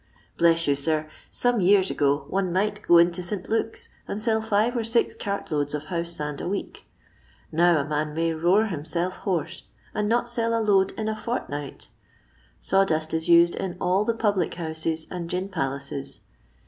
[0.35, 4.75] Bless yon, sir, some years ago, one might go into SL Luke's, and sell five
[4.75, 6.87] or six cart loads of hooM* sand a week;
[7.51, 9.61] now, a man may roar himielf hoarse,
[9.93, 11.89] and not sell a load in a fortnight
[12.63, 16.21] Ss*^' dust i3 used in all the public houses and gio* palaces.